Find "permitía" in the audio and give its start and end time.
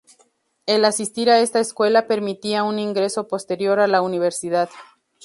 2.07-2.63